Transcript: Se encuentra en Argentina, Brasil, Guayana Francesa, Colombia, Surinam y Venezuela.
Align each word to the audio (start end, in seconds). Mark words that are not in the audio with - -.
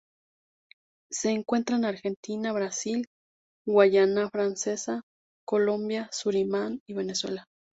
Se 1.11 1.29
encuentra 1.29 1.75
en 1.75 1.85
Argentina, 1.85 2.51
Brasil, 2.53 3.05
Guayana 3.67 4.31
Francesa, 4.31 5.03
Colombia, 5.45 6.09
Surinam 6.11 6.79
y 6.89 6.95
Venezuela. 6.95 7.45